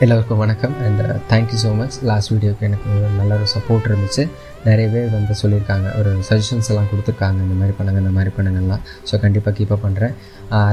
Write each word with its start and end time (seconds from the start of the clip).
எல்லோருக்கும் 0.00 0.38
வணக்கம் 0.38 0.74
and 0.80 1.00
thank you 1.30 1.58
so 1.62 1.70
much 1.76 1.96
last 2.02 2.30
வீடியோக்கு 2.32 2.62
எனக்கு 2.62 2.86
ஒரு 2.94 3.06
நல்ல 3.16 3.32
ஒரு 3.34 3.46
சப்போர்ட் 3.54 3.86
இருந்துச்சு. 3.88 4.22
நிறைய 4.64 4.86
பேர் 4.88 5.08
வந்து 5.10 5.34
சொல்லியிருக்காங்க 5.40 5.86
ஒரு 5.98 6.10
சஜஷன்ஸ் 6.28 6.68
எல்லாம் 6.68 6.88
கொடுத்துருக்காங்க 6.90 7.38
இந்த 7.44 7.54
மாதிரி 7.54 7.74
பண்ணுங்கள் 7.78 8.02
இந்த 8.04 8.12
மாதிரி 8.16 8.32
பண்ணுங்கள்லாம் 8.36 8.82
ஸோ 9.08 9.20
கண்டிப்பாக 9.20 9.54
கீப்பப் 9.58 9.84
பண்ணுறேன் 9.84 10.14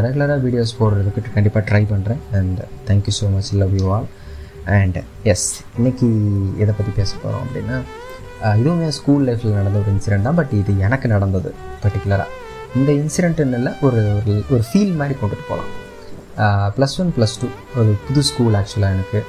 ரெகுலராக 0.06 0.38
uh, 0.38 0.44
வீடியோஸ் 0.46 0.74
போடுறதுக்கு 0.80 1.34
கண்டிப்பாக 1.36 1.64
ட்ரை 1.70 1.84
பண்ணுறேன் 1.92 2.22
and 2.32 2.60
thank you 2.88 3.14
so 3.20 3.30
much 3.32 3.52
love 3.54 3.76
you 3.80 3.88
all 3.92 4.08
and 4.78 5.00
yes 5.26 5.48
இன்றைக்கி 5.78 6.10
எதை 6.58 6.74
பற்றி 6.74 6.94
பேச 6.96 7.12
போகிறோம் 7.18 7.46
அப்படின்னா 7.46 7.78
uh, 8.44 8.56
இதுவுமே 8.62 8.90
ஸ்கூல் 9.00 9.26
லைஃப்பில் 9.30 9.58
நடந்த 9.60 9.80
ஒரு 9.80 9.92
இன்சிடெண்ட் 9.96 10.28
தான் 10.30 10.40
பட் 10.42 10.54
இது 10.54 10.74
எனக்கு 10.80 11.08
நடந்தது 11.08 11.52
பர்டிகுலராக 11.84 12.30
இந்த 12.76 12.92
இன்சிடெண்ட்டுன்னு 13.00 13.60
இல்லை 13.62 13.74
ஒரு 13.82 14.02
ஒரு- 14.20 14.46
ஒரு 14.50 14.64
ஃபீல் 14.70 14.96
மாதிரி 14.96 15.18
கொண்டுட்டு 15.20 15.48
போகலாம் 15.48 15.72
ப்ளஸ் 16.76 16.96
ஒன் 17.02 17.12
ப்ளஸ் 17.18 17.36
டூ 17.42 17.48
ஒரு 17.80 17.92
புது 18.08 18.22
ஸ்கூல் 18.30 18.56
ஆக்சுவலாக 18.60 18.96
எனக்கு. 18.96 19.20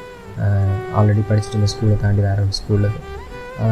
ஆல்ரெடி 0.98 1.22
படிச்சுட்டு 1.28 1.56
இருந்த 1.56 1.68
ஸ்கூலை 1.72 1.96
தாண்டி 2.00 2.22
வேறு 2.26 2.42
ஒரு 2.46 2.54
ஸ்கூல் 2.58 2.86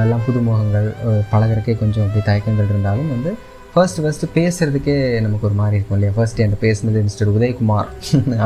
எல்லாம் 0.03 0.23
புது 0.27 0.41
முகங்கள் 0.49 0.89
பழகிறக்கே 0.99 1.23
பழகுறக்கே 1.33 1.75
கொஞ்சம் 1.79 2.05
அப்படி 2.07 2.23
தயக்கங்கள் 2.25 2.69
இருந்தாலும் 2.73 3.09
வந்து 3.09 3.31
ஃபர்ஸ்ட் 3.75 4.01
ஃபஸ்ட்டு 4.03 4.27
பேசுகிறதுக்கே 4.35 4.95
நமக்கு 5.21 5.47
ஒரு 5.49 5.57
மாதிரி 5.61 5.77
இருக்கும் 5.77 5.97
இல்லையா? 5.97 6.13
ஃபர்ஸ்ட் 6.17 6.41
என்கிட்ட 6.43 6.65
பேசுனது 6.67 7.03
மிஸ்டர் 7.09 7.31
உதயகுமார் 7.37 7.89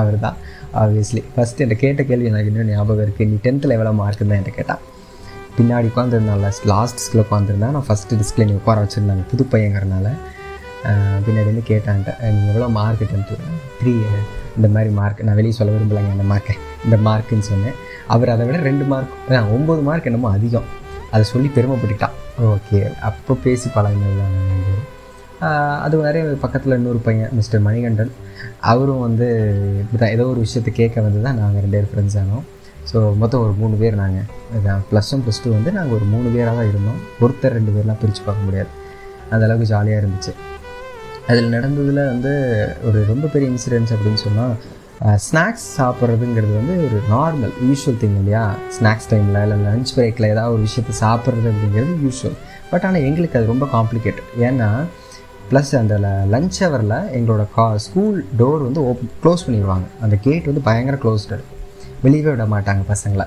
அவர் 0.01 0.19
தான் 0.19 0.37
ஆப்வியஸ்லி 0.83 1.23
ஃபஸ்ட்டு 1.35 1.63
என்கிட்ட 1.65 1.79
கேட்ட 1.85 2.03
கேள்வி 2.03 2.29
எனக்கு 2.31 2.51
இன்னும் 2.53 2.71
ஞாபகம் 2.71 3.05
இருக்குது 3.07 3.29
நீ 3.31 3.39
டென்த்தில் 3.47 3.75
எவ்வளோ 3.77 3.93
மார்க்குன்னு 4.03 4.31
தான் 4.33 4.39
என்கிட்ட 4.41 4.59
கேட்டான் 4.61 4.83
பின்னாடி 5.59 5.91
உட்காந்துருந்தான் 5.93 6.41
லாஸ்ட் 6.45 6.67
லாஸ்ட் 6.67 6.99
டிஸ்கில் 7.01 7.25
உட்காந்துருந்தேன் 7.25 7.75
நான் 7.77 7.87
ஃபஸ்ட்டு 7.91 8.19
டிஸ்கில் 8.23 8.47
நீ 8.51 8.53
உட்கார 8.53 8.87
வச்சுருந்தாங்க 8.87 9.25
புது 9.33 9.47
பையங்கிறனால. 9.53 10.09
பின்னாடி 11.27 11.49
வந்து 11.53 11.65
கேட்டான்ட்ட 11.73 12.13
நீ 12.37 12.43
எவ்வளோ 12.47 12.69
மார்க் 12.79 13.05
டென்த்து 13.13 13.37
த்ரீ 13.81 13.95
இந்த 14.57 14.69
மாதிரி 14.75 14.91
மார்க் 14.99 15.21
நான் 15.29 15.39
வெளியே 15.41 15.55
சொல்ல 15.59 15.75
விரும்பலைங்க 15.77 16.13
அந்த 16.17 16.27
மார்க்கை 16.33 16.55
இந்த 16.87 16.97
மார்க்குன்னு 17.09 17.47
சொன்னேன். 17.53 17.77
அவர் 18.15 18.33
அதை 18.35 18.43
விட 18.49 18.59
ரெண்டு 18.71 18.85
மார்க் 18.93 19.15
ஒம்பது 19.57 19.83
மார்க் 19.89 20.09
என்னமோ 20.11 20.31
அதிகம். 20.37 20.69
அதை 21.15 21.25
சொல்லி 21.33 21.49
பெருமைப்பட்டுட்டான். 21.57 22.15
ஓகே 22.55 22.79
அப்போ 23.09 23.35
பேசி 23.47 23.69
பழகினது 23.77 24.25
அது 25.87 25.95
வேற 26.03 26.19
பக்கத்தில் 26.43 26.77
இன்னொரு 26.79 27.01
பையன் 27.07 27.33
மிஸ்டர் 27.39 27.63
மணிகண்டன். 27.67 28.13
அவரும் 28.71 29.03
வந்து 29.07 29.27
இப்படிதான் 29.83 30.15
ஏதோ 30.15 30.25
ஒரு 30.33 30.41
விஷயத்தை 30.45 30.71
கேட்க 30.79 31.03
வந்து 31.07 31.21
தான் 31.27 31.39
நாங்கள் 31.43 31.63
ரெண்டு 31.65 31.77
பேர் 31.77 31.91
ஃப்ரெண்ட்ஸ் 31.91 32.17
ஆனோம். 32.21 32.45
ஸோ 32.91 32.99
மொத்தம் 33.21 33.43
ஒரு 33.45 33.55
மூணு 33.61 33.75
பேர் 33.83 34.01
நாங்கள் 34.03 34.81
ப்ளஸ் 34.91 35.11
ஒன் 35.15 35.23
ப்ளஸ் 35.27 35.41
டூ 35.45 35.51
வந்து 35.59 35.71
நாங்கள் 35.79 35.97
ஒரு 35.99 36.07
மூணு 36.15 36.29
பேராக 36.35 36.55
தான் 36.59 36.71
இருந்தோம். 36.73 37.01
ஒருத்தர் 37.25 37.57
ரெண்டு 37.59 37.75
பேர்லாம் 37.77 38.01
பிரித்து 38.03 38.23
பார்க்க 38.29 38.47
முடியாது. 38.49 38.71
அந்தளவுக்கு 39.33 39.71
ஜாலியாக 39.73 40.03
இருந்துச்சு. 40.03 40.35
அதில் 41.31 41.55
நடந்ததில் 41.55 42.03
வந்து 42.13 42.33
ஒரு 42.89 42.99
ரொம்ப 43.09 43.27
பெரிய 43.33 43.47
இன்சிடென்ட்ஸ் 43.53 43.93
அப்படின்னு 43.95 44.21
சொன்னால் 44.27 44.55
ஸ்நாக்ஸ் 45.25 45.65
சாப்பிட்றதுங்கிறது 45.79 46.53
வந்து 46.61 46.75
ஒரு 46.87 46.99
நார்மல் 47.15 47.55
யூஷுவல் 47.69 47.99
திங் 48.03 48.19
இல்லையா? 48.21 48.45
ஸ்நாக்ஸ் 48.77 49.09
டைமில் 49.11 49.41
இல்லை 49.45 49.57
லன்ச் 49.65 49.93
பிரேக்கில் 49.97 50.29
ஏதாவது 50.35 50.55
ஒரு 50.55 50.63
விஷயத்தை 50.67 50.95
சாப்பிட்றது 51.01 51.51
அப்படிங்கிறது 51.53 51.97
யூஷுவல் 52.07 52.37
பட் 52.71 52.87
ஆனால் 52.89 53.07
எங்களுக்கு 53.09 53.39
அது 53.39 53.53
ரொம்ப 53.53 53.67
காம்ப்ளிகேட்டட் 53.75 54.31
ஏன்னா 54.47 54.71
ப்ளஸ் 55.51 55.73
அந்த 55.81 55.97
லஞ்ச் 56.35 56.61
ஹவரில் 56.63 56.97
எங்களோட 57.19 57.43
கா 57.57 57.67
ஸ்கூல் 57.87 58.17
டோர் 58.39 58.63
வந்து 58.69 58.81
ஓப்பன் 58.91 59.13
க்ளோஸ் 59.25 59.45
பண்ணிடுவாங்க. 59.47 59.87
அந்த 60.01 60.17
கேட் 60.25 60.49
வந்து 60.51 60.65
பயங்கர 60.71 60.99
க்ளோஸ்டு 61.03 61.43
வெளியவே 62.05 62.31
விட 62.33 62.47
மாட்டாங்க 62.55 62.83
பசங்களை. 62.93 63.27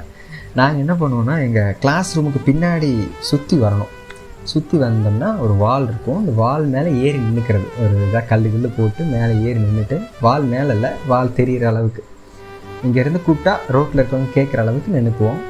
நாங்கள் 0.60 0.82
என்ன 0.86 0.94
பண்ணுவோம்னா 1.02 1.38
எங்கள் 1.48 1.76
கிளாஸ் 1.84 2.10
ரூமுக்கு 2.20 2.42
பின்னாடி 2.46 2.92
சுற்றி 3.30 3.58
வரணும். 3.58 3.94
சுற்றி 4.52 4.76
வந்தோம்னா 4.84 5.30
ஒரு 5.44 5.54
வால் 5.64 5.86
இருக்கும். 5.90 6.20
அந்த 6.22 6.34
வால் 6.42 6.66
மேலே 6.74 6.90
ஏறி 7.06 7.20
நின்றுக்கிறது 7.26 7.68
ஒரு 7.84 7.96
இதாக 8.06 8.24
கல் 8.32 8.48
கில்லு 8.54 8.70
போட்டு 8.78 9.02
மேலே 9.16 9.34
ஏறி 9.48 9.60
நின்றுட்டு 9.66 9.98
வால் 10.26 10.46
மேலே 10.54 10.70
இல்லை 10.78 10.92
வால் 11.12 11.36
தெரிகிற 11.40 11.68
அளவுக்கு. 11.72 12.04
இங்கேருந்து 12.88 13.22
கூப்பிட்டா 13.28 13.54
ரோட்டில் 13.76 14.02
இருக்கவங்க 14.02 14.32
கேட்குற 14.38 14.62
அளவுக்கு 14.66 14.96
நின்றுக்குவோம் 14.98 15.42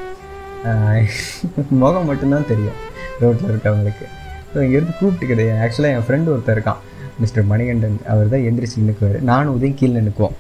முகம் 1.82 2.08
மட்டும்தான் 2.10 2.50
தெரியும் 2.52 2.80
ரோட்டில் 3.24 3.52
இருக்கவங்களுக்கு. 3.52 4.06
ஸோ 4.54 4.58
இங்கேருந்து 4.66 4.96
கூப்பிட்டு 5.00 5.32
கிடையாது 5.32 5.62
ஆக்சுவலாக 5.66 5.96
என் 5.98 6.06
ஃப்ரெண்டு 6.08 6.32
ஒருத்தர் 6.34 6.58
இருக்கான். 6.58 6.82
மிஸ்டர் 7.22 7.50
மணிகண்டன். 7.52 7.98
அவர் 8.12 8.34
தான் 8.34 8.46
எந்திரிச்சு 8.50 8.78
நின்றுக்குவார் 8.82 9.18
நானும் 9.32 9.56
உதயம் 9.58 9.80
கீழே 9.80 9.94
நின்றுக்குவோம் 10.00 10.36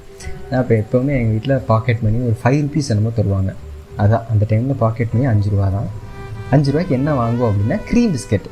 நான் 0.50 0.62
இப்போ 0.63 0.75
எப்போவுமே 0.81 1.13
எங்கள் 1.22 1.34
வீட்டில் 1.35 1.57
பாக்கெட் 1.72 2.03
மணி 2.06 2.19
ஒரு 2.29 2.38
ஃபைவ் 2.41 2.59
ருபீஸ் 2.66 2.91
என்னமோ 2.94 3.12
தருவாங்க. 3.18 3.52
அதான் 4.03 4.25
அந்த 4.34 4.44
டைமில் 4.52 4.79
பாக்கெட் 4.84 5.13
மணி 5.16 5.25
அஞ்சு 5.31 5.50
ரூபா 5.53 5.68
தான் 5.78 5.90
அஞ்சு 6.55 6.69
ரூபாய்க்கு 6.71 6.95
என்ன 6.99 7.09
வாங்குவோம் 7.19 7.49
அப்படின்னா 7.51 7.77
cream 7.89 8.13
biscuit 8.15 8.47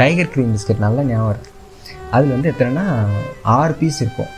Tiger 0.00 0.30
cream 0.34 0.52
biscuit 0.56 0.82
நல்லா 0.84 1.02
ஞாபகம் 1.08 1.32
இருக்குது 1.32 1.56
அதில் 2.16 2.34
வந்து 2.34 2.50
எத்தனைன்னா 2.52 2.84
ஆறு 3.56 3.74
பீஸ் 3.80 3.98
இருக்கும். 4.04 4.30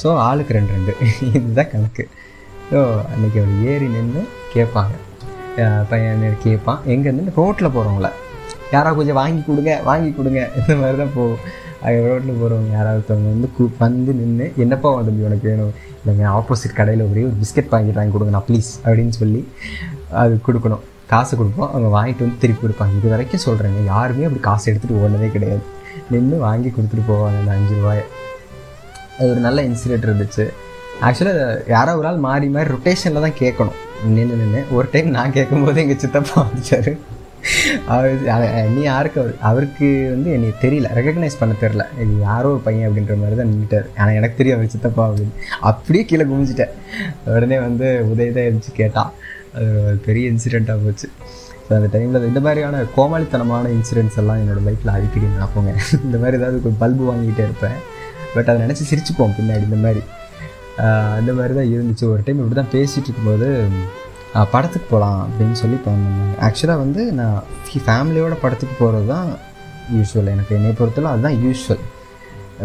ஸோ 0.00 0.08
ஆளுக்கு 0.26 0.56
ரெண்டு 0.56 0.72
ரெண்டு. 0.76 0.92
இதுதான் 1.38 1.70
கணக்கு. 1.72 2.04
ஸோ 2.70 2.78
அன்றைக்கி 3.12 3.38
அவர் 3.42 3.66
ஏறி 3.72 3.88
நின்று 3.96 4.22
கேட்பாங்க. 4.54 4.94
பையன் 5.90 6.22
கேட்பான் 6.44 6.80
எங்கேருந்து 6.92 7.34
ரோட்டில் 7.40 7.72
போகிறவங்கள 7.74 8.08
யாராவது 8.74 8.98
கொஞ்சம் 9.00 9.18
வாங்கி 9.20 9.42
கொடுங்க 9.48 9.72
வாங்கி 9.90 10.10
கொடுங்க. 10.16 10.40
இந்த 10.60 10.72
மாதிரி 10.80 10.96
தான் 11.02 11.14
போகும் 11.18 11.42
அது 11.86 11.96
ரோட்டில் 12.08 12.38
போகிறவங்க 12.40 12.72
யாராவது 12.78 13.20
வந்து 13.32 13.48
கூ 13.56 13.64
வந்து 13.84 14.12
நின்று 14.22 14.46
என்னப்பா 14.64 14.90
தம்பி 15.08 15.28
உனக்கு 15.28 15.46
வேணும்? 15.50 15.74
இல்லைங்க 16.00 16.24
ஆப்போசிட் 16.38 16.78
கடையில் 16.80 17.04
ஒரே 17.10 17.22
ஒரு 17.28 17.36
பிஸ்கெட் 17.42 17.70
வாங்கி 17.74 17.92
வாங்கி 17.98 18.14
கொடுங்கண்ணா 18.16 18.42
ப்ளீஸ் 18.48 18.70
அப்படின்னு 18.84 19.14
சொல்லி 19.20 19.42
அது 20.22 20.34
கொடுக்கணும். 20.48 20.84
காசு 21.12 21.32
கொடுப்போம் 21.38 21.70
அவங்க 21.72 21.88
வாங்கிட்டு 21.96 22.24
வந்து 22.24 22.40
திருப்பி 22.42 22.60
கொடுப்பாங்க. 22.62 22.98
இது 23.00 23.14
வரைக்கும் 23.14 23.44
சொல்கிறேங்க 23.46 23.80
யாருமே 23.92 24.26
அப்படி 24.28 24.42
காசு 24.48 24.66
எடுத்துகிட்டு 24.70 25.00
ஓடினதே 25.02 25.30
கிடையாது. 25.36 25.62
நின்று 26.12 26.36
வாங்கி 26.46 26.70
கொடுத்துட்டு 26.76 27.06
போவாங்க 27.12 27.40
அந்த 27.40 27.52
அஞ்சு 27.56 27.74
ரூபாயை. 27.80 28.04
அது 29.18 29.28
ஒரு 29.32 29.42
நல்ல 29.46 29.58
இன்சிடென்ட் 29.70 30.06
இருந்துச்சு. 30.08 30.44
ஆக்சுவலாக 31.06 31.42
யாரோ 31.74 31.92
ஒரு 32.00 32.06
ஆள் 32.10 32.24
மாறி 32.28 32.46
மாறி 32.54 32.72
ரொட்டேஷனில் 32.74 33.26
தான் 33.26 33.40
கேட்கணும். 33.42 33.78
நின்று 34.14 34.38
நின்று 34.42 34.60
ஒரு 34.76 34.86
டைம் 34.94 35.10
நான் 35.18 35.36
கேட்கும்போது 35.36 35.82
எங்கள் 35.82 36.00
சித்தப்பா 36.04 36.36
வந்துச்சார் 36.46 36.92
அவர் 37.94 38.12
நீ 38.74 38.82
யாருக்கு 38.82 39.18
அவர் 39.22 39.32
அவருக்கு 39.48 39.86
வந்து 40.12 40.28
என்னை 40.36 40.50
தெரியல 40.62 40.90
ரெக்கக்னைஸ் 40.98 41.38
பண்ண 41.40 41.54
தெரில 41.62 41.84
இது 42.02 42.12
யாரோ 42.28 42.50
ஒரு 42.54 42.62
பையன் 42.66 42.86
அப்படின்ற 42.88 43.14
மாதிரி 43.22 43.36
தான் 43.40 43.50
நின்றுட்டார் 43.50 43.88
ஆனால் 44.00 44.18
எனக்கு 44.20 44.38
தெரியும் 44.38 44.56
அவர் 44.58 44.72
சித்தப்பா 44.74 45.04
அப்படின்னு. 45.08 45.34
அப்படியே 45.70 46.04
கீழே 46.10 46.26
குமிஞ்சிட்டேன் 46.30 46.72
உடனே 47.34 47.58
வந்து 47.66 47.88
உதயதான் 48.12 48.46
எழுந்துச்சு 48.48 48.74
கேட்டான். 48.82 49.12
அது 49.56 49.68
ஒரு 49.88 49.98
பெரிய 50.06 50.24
இன்சிடெண்ட்டாக 50.32 50.78
போச்சு. 50.84 51.08
ஸோ 51.66 51.70
அந்த 51.78 51.88
டைமில் 51.94 52.28
இந்த 52.30 52.40
மாதிரியான 52.46 52.82
கோமாளித்தனமான 52.96 53.70
இன்சிடென்ட்ஸ் 53.76 54.18
எல்லாம் 54.22 54.40
என்னோடய 54.42 54.64
லைஃப்பில் 54.68 54.94
அடிக்கடி 54.96 55.26
நடக்குங்க 55.36 55.72
இந்த 56.06 56.16
மாதிரி 56.22 56.38
ஏதாவது 56.40 56.58
ஒரு 56.70 56.76
பல்பு 56.82 57.04
வாங்கிட்டே 57.10 57.44
இருப்பேன். 57.48 57.78
பட் 58.34 58.48
அதை 58.50 58.58
நினச்சி 58.64 58.84
சிரிச்சுப்போம் 58.90 59.34
பின்னாடி 59.38 59.64
இந்த 59.70 59.80
மாதிரி. 59.84 60.02
அந்த 61.18 61.30
மாதிரி 61.38 61.52
தான் 61.58 61.70
இருந்துச்சு. 61.74 62.04
ஒரு 62.12 62.22
டைம் 62.26 62.40
இப்படி 62.42 62.56
தான் 62.60 62.72
பேசிகிட்டு 62.76 63.08
இருக்கும்போது 63.08 63.48
படத்துக்கு 64.52 64.86
போகலாம் 64.92 65.18
அப்படின்னு 65.24 65.56
சொல்லி 65.60 65.76
பண்ணாங்க 65.84 66.32
ஆக்சுவலாக 66.46 66.80
வந்து 66.84 67.02
நான் 67.18 67.36
ஃபேமிலியோட 67.88 68.34
படத்துக்கு 68.44 68.74
போகிறது 68.80 69.06
தான் 69.12 69.28
யூஸ்வல் 69.96 70.30
எனக்கு 70.32 70.52
என்னை 70.56 70.72
பொறுத்தவரை 70.80 71.10
அதுதான் 71.14 71.36
யூஸ்வல் 71.44 71.82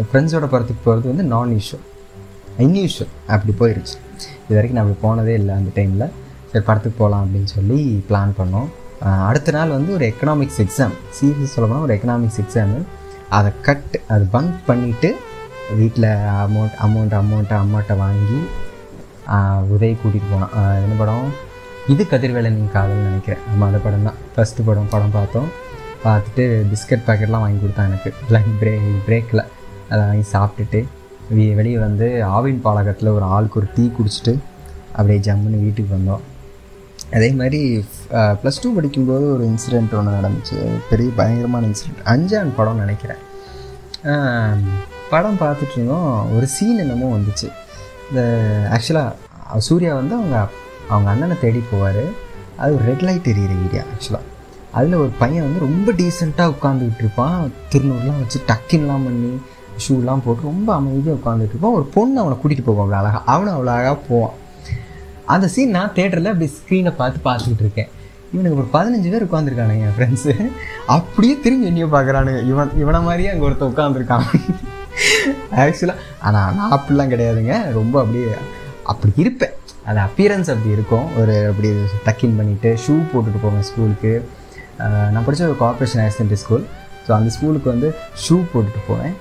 ஃப்ரெண்ட்ஸோட 0.08 0.46
படத்துக்கு 0.54 0.82
போகிறது 0.86 1.06
வந்து 1.12 1.26
நான் 1.34 1.52
யூஸ்வல் 1.56 1.84
இன்யூஷுவல் 2.66 3.12
அப்படி 3.34 3.52
போயிருச்சு. 3.60 3.96
இது 4.46 4.56
வரைக்கும் 4.56 4.78
நான் 4.78 4.84
அப்படி 4.86 5.00
போனதே 5.06 5.34
இல்லை 5.40 5.54
அந்த 5.60 5.70
டைமில் 5.78 6.06
சரி 6.52 6.64
படத்துக்கு 6.68 6.98
போகலாம் 7.00 7.24
அப்படின்னு 7.24 7.50
சொல்லி 7.56 7.80
பிளான் 8.08 8.32
பண்ணோம். 8.38 8.68
அடுத்த 9.28 9.50
நாள் 9.56 9.76
வந்து 9.76 9.90
ஒரு 9.96 10.04
எக்கனாமிக்ஸ் 10.12 10.58
எக்ஸாம் 10.64 10.94
சீரியஸ் 11.16 11.52
சொல்ல 11.54 11.66
போனால் 11.68 11.84
ஒரு 11.86 11.94
எக்கனாமிக்ஸ் 11.96 12.40
எக்ஸாமு 12.42 12.78
அதை 13.36 13.50
கட் 13.66 13.94
அது 14.14 14.24
பங்க் 14.34 14.56
பண்ணிவிட்டு 14.68 15.10
வீட்டில் 15.78 16.08
அமௌண்ட் 16.44 16.74
அமௌண்ட் 16.86 17.14
அமௌண்ட்டை 17.20 17.56
அம்மாட்ட 17.64 17.96
வாங்கி 18.02 18.40
உதவி 19.74 19.92
கூட்டிகிட்டு 20.02 20.30
போனான் 20.32 20.54
என்ன 20.84 20.94
படம்? 21.00 21.28
இது 21.92 22.02
கதிர்வேலனின் 22.12 22.72
காதல்னு 22.76 23.06
நினைக்கிறேன். 23.08 23.42
நம்ம 23.50 23.66
அந்த 23.68 23.78
படம் 23.84 24.06
தான். 24.08 24.18
ஃபஸ்ட்டு 24.34 24.64
படம் 24.68 24.90
படம் 24.94 25.14
பார்த்தோம். 25.16 25.48
பார்த்துட்டு 26.04 26.44
பிஸ்கட் 26.70 27.06
பாக்கெட்லாம் 27.08 27.44
வாங்கி 27.44 27.60
கொடுத்தான் 27.62 27.88
எனக்கு. 27.90 28.10
லஞ்ச் 28.34 28.56
பிரேக் 28.62 28.88
பிரேக்கில் 29.06 29.44
அதை 29.90 30.00
வாங்கி 30.08 30.26
சாப்பிட்டுட்டு 30.34 30.80
வெளியே 31.60 31.78
வந்து 31.86 32.08
ஆவின் 32.36 32.60
பாலகத்தில் 32.66 33.14
ஒரு 33.16 33.26
ஆளுக்கு 33.36 33.58
ஒரு 33.60 33.68
டீ 33.76 33.84
குடிச்சிட்டு 33.98 34.34
அப்படியே 34.96 35.20
ஜம்முன்னு 35.28 35.64
வீட்டுக்கு 35.66 35.92
வந்தோம். 35.96 36.24
அதே 37.16 37.28
மாதிரி 37.38 37.60
ப்ளஸ் 38.40 38.60
டூ 38.62 38.68
படிக்கும்போது 38.76 39.24
ஒரு 39.34 39.44
இன்சிடெண்ட் 39.50 39.94
ஒன்று 39.98 40.16
நடந்துச்சு. 40.18 40.58
பெரிய 40.90 41.08
பயங்கரமான 41.18 41.68
இன்சிடெண்ட் 41.70 42.02
அஞ்சான் 42.12 42.56
படம்னு 42.58 42.82
நினைக்கிறேன். 42.84 43.22
படம் 45.12 45.40
பார்த்துட்டு 45.40 45.74
இருந்தோம். 45.76 46.12
ஒரு 46.36 46.46
சீன் 46.56 46.82
என்னமோ 46.84 47.08
வந்துச்சு. 47.16 47.48
இந்த 48.08 48.22
ஆக்சுவலாக 48.76 49.60
சூர்யா 49.68 49.92
வந்து 50.00 50.14
அவங்க 50.18 50.36
அவங்க 50.92 51.08
அண்ணனை 51.12 51.36
தேடி 51.44 51.62
போவார். 51.72 52.04
அது 52.62 52.70
ஒரு 52.76 52.84
ரெட் 52.90 53.04
லைட் 53.08 53.30
எரியிற 53.32 53.54
ஏரியா 53.66 53.82
ஆக்சுவலாக 53.92 54.26
அதில் 54.78 55.00
ஒரு 55.02 55.10
பையன் 55.20 55.46
வந்து 55.46 55.64
ரொம்ப 55.66 55.92
டீசெண்டாக 56.00 56.52
உட்காந்துக்கிட்டு 56.56 57.04
இருப்பான். 57.04 57.38
திருநூறுலாம் 57.72 58.20
வச்சு 58.22 58.40
டக்கின்லாம் 58.50 59.06
பண்ணி 59.06 59.32
ஷூலாம் 59.84 60.22
போட்டு 60.24 60.42
ரொம்ப 60.50 60.68
அமைதியாக 60.78 61.18
உட்காந்துட்டு 61.20 61.54
இருப்பான். 61.54 61.76
ஒரு 61.78 61.86
பொண்ணு 61.96 62.20
அவனை 62.22 62.36
கூட்டிகிட்டு 62.42 62.66
போவான். 62.68 62.86
அவ்வளோ 62.86 62.98
அழகாக 63.00 63.24
அவனும் 63.34 63.54
அவ்வளோ 63.56 63.72
அழகாக 63.76 63.98
போவான். 64.10 64.36
அந்த 65.34 65.46
சீன் 65.54 65.74
நான் 65.78 65.94
தேட்டரில் 65.98 66.30
அப்படி 66.32 66.48
ஸ்க்ரீனை 66.58 66.92
பார்த்து 67.00 67.18
பார்த்துக்கிட்டு 67.26 67.64
இருக்கேன். 67.66 67.90
இவனுக்கு 68.32 68.58
ஒரு 68.62 68.68
பதினஞ்சு 68.74 69.08
பேர் 69.12 69.26
உட்காந்துருக்கானுங்க 69.28 69.86
என் 69.88 69.96
ஃப்ரெண்ட்ஸு 69.96 70.32
அப்படியே 70.96 71.34
திரும்பி 71.44 71.68
என்னைய 71.70 71.86
பார்க்குறானுங்க. 71.94 72.40
இவன் 72.50 72.74
இவனை 72.82 73.00
மாதிரியே 73.08 73.30
அங்கே 73.32 73.46
ஒருத்தன் 73.48 73.72
உட்காந்துருக்கான் 73.72 74.26
ஆக்சுவலாக 75.64 76.04
ஆனால் 76.28 76.52
நான் 76.58 76.74
அப்படிலாம் 76.76 77.12
கிடையாதுங்க. 77.14 77.54
ரொம்ப 77.78 77.94
அப்படியே 78.02 78.28
அப்படி 78.92 79.12
இருப்பேன். 79.24 79.54
அது 79.88 79.98
அப்பியரன்ஸ் 80.08 80.50
அப்படி 80.52 80.70
இருக்கும். 80.76 81.06
ஒரு 81.20 81.34
அப்படி 81.50 81.68
டக்கின் 82.06 82.36
பண்ணிவிட்டு 82.38 82.70
ஷூ 82.84 82.94
போட்டுட்டு 83.12 83.40
போவேன் 83.46 83.66
ஸ்கூலுக்கு 83.70 84.12
நான் 85.12 85.24
படித்த 85.26 85.50
ஒரு 85.50 85.58
corporation 85.64 86.00
higher 86.02 86.14
secondary 86.16 86.40
school 86.44 86.64
so 87.06 87.10
அந்த 87.18 87.30
ஸ்கூலுக்கு 87.36 87.68
வந்து 87.74 87.88
ஷூ 88.24 88.36
போட்டுட்டு 88.52 88.82
போவேன். 88.90 89.14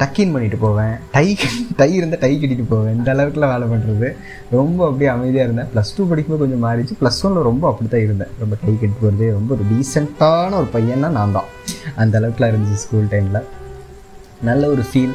டக்கின் 0.00 0.32
பண்ணிட்டு 0.34 0.58
போவேன். 0.64 0.94
டை 1.14 1.26
டை 1.80 1.88
இருந்தால் 1.98 2.22
டை 2.24 2.30
கட்டிட்டு 2.40 2.64
போவேன். 2.72 2.94
இந்த 2.98 3.08
அளவுக்குலாம் 3.14 3.52
வேலை 3.54 3.66
பண்ணுறது 3.72 4.08
ரொம்ப 4.56 4.78
அப்படியே 4.88 5.10
அமைதியாக 5.14 5.46
இருந்தேன். 5.48 5.68
ப்ளஸ் 5.74 5.92
டூ 5.96 6.04
படிக்கும்போது 6.10 6.42
கொஞ்சம் 6.44 6.64
மாறிச்சு 6.66 6.96
ப்ளஸ் 7.02 7.20
ஒனில் 7.26 7.46
ரொம்ப 7.50 7.64
அப்படி 7.70 7.88
தான் 7.94 8.04
இருந்தேன். 8.06 8.32
ரொம்ப 8.42 8.54
டை 8.64 8.74
கட்டி 8.82 8.96
போகிறது 9.02 9.26
ரொம்ப 9.38 9.50
ஒரு 9.56 9.64
டீசெண்டான 9.70 10.58
ஒரு 10.62 10.68
பையன்னா 10.76 11.10
நான் 11.18 11.34
தான். 11.38 11.48
அந்த 12.02 12.14
அளவுக்குலாம் 12.20 12.52
இருந்துச்சு 12.52 12.82
ஸ்கூல் 12.84 13.10
டைமில் 13.14 13.40
நல்ல 14.50 14.62
ஒரு 14.74 14.84
ஃபீல் 14.90 15.14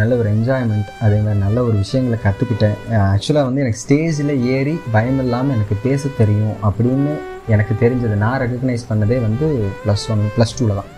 நல்ல 0.00 0.12
ஒரு 0.20 0.28
என்ஜாய்மெண்ட் 0.36 0.88
அதே 1.04 1.18
மாதிரி 1.24 1.40
நல்ல 1.44 1.58
ஒரு 1.66 1.76
விஷயங்களை 1.82 2.16
கற்றுக்கிட்டேன் 2.24 2.74
ஆக்சுவலாக 3.12 3.46
வந்து 3.48 3.62
எனக்கு 3.64 3.80
ஸ்டேஜில் 3.82 4.32
ஏறி 4.54 4.74
பயம் 4.94 5.20
இல்லாமல் 5.24 5.54
எனக்கு 5.56 5.76
பேச 5.84 6.10
தெரியும் 6.20 6.56
அப்படின்னு 6.68 7.12
எனக்கு 7.54 7.74
தெரிஞ்சது 7.84 8.16
நான் 8.24 8.40
ரெக்கக்னைஸ் 8.44 8.88
பண்ணதே 8.90 9.18
வந்து 9.26 9.46
ப்ளஸ் 9.84 10.06
ஒன் 10.14 10.24
ப்ளஸ் 10.36 10.56
டூவில் 10.58 10.80
தான். 10.80 10.90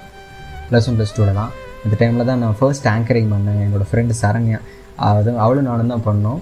ப்ளஸ் 0.71 0.89
ஒன் 0.91 0.99
ப்ளஸ் 1.01 1.15
டூவில் 1.19 1.39
தான். 1.41 1.53
இந்த 1.84 1.94
டைமில் 2.00 2.29
தான் 2.31 2.40
நான் 2.44 2.56
ஃபர்ஸ்ட் 2.61 2.87
ஆங்கரிங் 2.94 3.31
பண்ணேன். 3.34 3.61
என்னோடய 3.67 3.88
ஃப்ரெண்டு 3.90 4.14
சரண்யா. 4.23 4.61
அது 5.11 5.31
அவளும் 5.44 5.69
நானும் 5.70 5.93
தான் 5.94 6.06
பண்ணோம். 6.08 6.40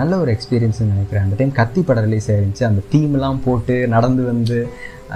நல்ல 0.00 0.12
ஒரு 0.22 0.30
எக்ஸ்பீரியன்ஸ்னு 0.34 0.92
நினைக்கிறேன். 0.92 1.24
அந்த 1.26 1.36
டைம் 1.38 1.50
கத்தி 1.58 1.80
படம் 1.88 2.04
ரிலீஸ் 2.08 2.28
ஆயிருந்துச்சு. 2.32 2.64
அந்த 2.68 2.80
தீம்லாம் 2.92 3.40
போட்டு 3.46 3.74
நடந்து 3.94 4.22
வந்து 4.32 4.58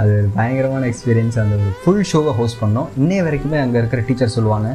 அது 0.00 0.14
பயங்கரமான 0.36 0.86
எக்ஸ்பீரியன்ஸ் 0.90 1.36
அந்த 1.42 1.54
ஒரு 1.60 1.70
ஃபுல் 1.82 2.06
ஷோவை 2.10 2.32
ஹோஸ்ட் 2.38 2.60
பண்ணோம். 2.62 2.88
இன்னைய 3.02 3.22
வரைக்குமே 3.26 3.58
அங்கே 3.64 3.78
இருக்கிற 3.82 4.02
டீச்சர் 4.08 4.34
சொல்லுவாங்க 4.36 4.70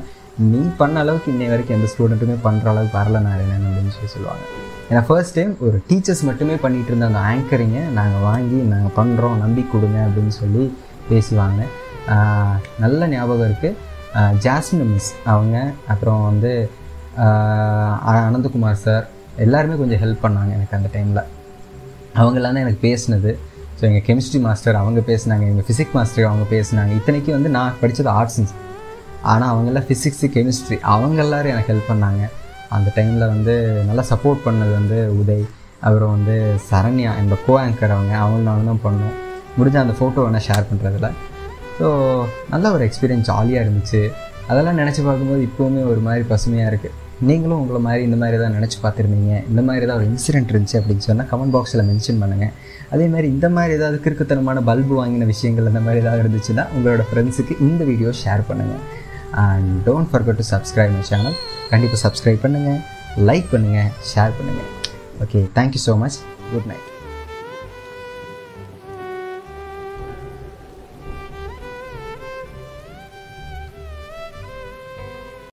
நீ 0.52 0.62
பண்ண 0.80 0.96
அளவுக்கு 1.04 1.30
இன்னைய 1.34 1.50
வரைக்கும் 1.52 1.76
எந்த 1.78 1.88
ஸ்டூடெண்ட்டுமே 1.94 2.36
பண்ணுற 2.48 2.68
அளவுக்கு 2.74 2.98
வரல 3.02 3.22
நான் 3.26 3.40
என்னென்னு 3.44 3.70
அப்படின்னு 3.70 3.94
சொல்லி 3.96 4.12
சொல்லுவாங்க. 4.16 4.44
ஏன்னா 4.90 5.02
ஃபர்ஸ்ட் 5.08 5.36
டைம் 5.38 5.54
ஒரு 5.68 5.78
டீச்சர்ஸ் 5.90 6.24
மட்டுமே 6.30 6.56
பண்ணிகிட்டு 6.66 6.92
இருந்த 6.94 7.08
அந்த 7.12 7.22
ஆங்கரிங்கை 7.32 7.84
நாங்கள் 8.00 8.26
வாங்கி 8.30 8.60
நாங்கள் 8.74 8.96
பண்ணுறோம் 9.00 9.38
நம்பி 9.44 9.64
கொடுங்க 9.74 10.00
அப்படின்னு 10.08 10.34
சொல்லி 10.42 10.66
பேசுவாங்க. 11.12 11.62
நல்ல 12.84 13.08
ஞாபகம் 13.14 13.48
இருக்குது 13.50 13.76
ஜாஸ்மின் 14.46 14.92
மிஸ். 14.94 15.12
அவங்க 15.34 15.56
அப்புறம் 15.94 16.22
வந்து 16.30 16.52
அனந்தகுமார் 18.28 18.84
சார் 18.86 19.06
எல்லாருமே 19.46 19.76
கொஞ்சம் 19.82 20.02
ஹெல்ப் 20.04 20.24
பண்ணாங்க 20.26 20.52
எனக்கு 20.58 20.76
அந்த 20.78 20.90
டைமில் 20.96 21.22
அவங்களாம் 22.20 22.56
தான் 22.56 22.64
எனக்கு 22.66 22.82
பேசினது. 22.88 23.32
ஸோ 23.78 23.84
எங்கள் 23.90 24.06
கெமிஸ்ட்ரி 24.08 24.40
மாஸ்டர் 24.46 24.80
அவங்க 24.82 25.02
பேசினாங்க 25.10 25.44
எங்கள் 25.52 25.68
ஃபிசிக்ஸ் 25.68 25.96
மாஸ்டர் 25.98 26.30
அவங்க 26.30 26.46
பேசினாங்க. 26.56 26.92
இத்தனைக்கு 27.00 27.32
வந்து 27.38 27.50
நான் 27.58 27.78
படித்தது 27.82 28.10
ஆர்ட்ஸ் 28.18 28.54
ஆனால் 29.32 29.50
அவங்கெல்லாம் 29.52 29.88
ஃபிசிக்ஸு 29.90 30.28
கெமிஸ்ட்ரி 30.36 30.78
அவங்க 30.94 31.20
எல்லோரும் 31.26 31.54
எனக்கு 31.54 31.72
ஹெல்ப் 31.74 31.92
பண்ணாங்க. 31.92 32.24
அந்த 32.76 32.90
டைமில் 32.98 33.26
வந்து 33.34 33.54
நல்லா 33.90 34.04
சப்போர்ட் 34.12 34.42
பண்ணது 34.48 34.72
வந்து 34.80 34.98
உதய். 35.22 35.46
அப்புறம் 35.86 36.12
வந்து 36.16 36.36
சரண்யா 36.70 37.12
இந்த 37.24 37.36
கோ 37.46 37.54
ஆங்கர் 37.64 37.96
அவங்க. 37.96 38.14
அவங்களும் 38.24 38.70
தான் 38.72 38.84
பண்ணோம். 38.86 39.16
முடிஞ்ச 39.58 39.78
அந்த 39.84 39.96
ஃபோட்டோ 40.00 40.24
வேணால் 40.26 40.46
ஷேர் 40.48 40.70
பண்ணுறதுல 40.70 41.10
ஸோ 41.80 41.88
நல்ல 42.54 42.66
ஒரு 42.76 42.84
எக்ஸ்பீரியன்ஸ் 42.88 43.28
ஜாலியாக 43.32 43.66
இருந்துச்சு. 43.66 44.02
அதெல்லாம் 44.52 44.80
நினச்சி 44.82 45.02
பார்க்கும்போது 45.08 45.42
இப்போவுமே 45.50 45.82
ஒரு 45.92 46.02
மாதிரி 46.08 46.26
பசுமையாக 46.32 46.72
இருக்குது 46.72 46.96
நீங்களும் 47.30 47.60
உங்களை 47.62 47.80
மாதிரி 47.88 48.02
இந்த 48.08 48.18
மாதிரி 48.22 48.38
தான் 48.42 48.56
நினச்சி 48.58 48.78
பார்த்துருந்தீங்க. 48.84 49.34
இந்த 49.52 49.62
மாதிரி 49.68 49.86
ஏதாவது 49.86 50.02
ஒரு 50.02 50.10
இன்சிடென்ட் 50.12 50.52
இருந்துச்சு 50.54 50.78
அப்படின்னு 50.80 51.06
சொன்னால் 51.08 51.30
கமெண்ட் 51.32 51.56
பாக்ஸில் 51.56 51.84
மென்ஷன் 51.90 52.22
பண்ணுங்கள் 52.24 52.54
அதே 52.96 53.06
மாதிரி 53.14 53.28
இந்த 53.36 53.48
மாதிரி 53.56 53.74
ஏதாவது 53.78 53.98
கிறுக்குத்தனமான 54.06 54.62
பல்பு 54.70 54.94
வாங்கின 55.00 55.28
விஷயங்கள் 55.34 55.70
இந்த 55.72 55.82
மாதிரி 55.88 56.02
ஏதாவது 56.04 56.24
இருந்துச்சுன்னா 56.26 56.66
உங்களோட 56.76 57.06
ஃப்ரெண்ட்ஸுக்கு 57.10 57.56
இந்த 57.68 57.84
வீடியோ 57.92 58.12
ஷேர் 58.24 58.44
பண்ணுங்கள் 58.50 58.84
and 59.46 59.72
don't 59.88 60.12
forget 60.14 60.40
to 60.42 60.48
subscribe 60.54 60.94
my 60.98 61.04
channel 61.12 61.38
கண்டிப்பாக 61.72 62.02
சப்ஸ்கிரைப் 62.06 62.44
பண்ணுங்கள் 62.46 62.80
லைக் 63.30 63.50
பண்ணுங்கள் 63.56 63.90
ஷேர் 64.14 64.38
பண்ணுங்கள் 64.40 64.70
okay 65.26 65.42
thank you 65.58 65.84
so 65.88 65.96
much 66.04 66.20
good 66.54 66.70
night 66.72 66.97